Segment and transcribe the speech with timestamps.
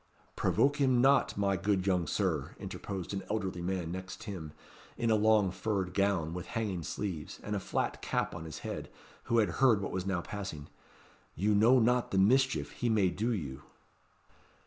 [0.35, 4.51] "Provoke him not, my good young Sir," interposed an elderly man, next him,
[4.97, 8.89] in a long furred gown, with hanging sleeves, and a flat cap on his head,
[9.25, 10.69] who had heard what was now passing.
[11.35, 13.61] "You know not the mischief he may do you."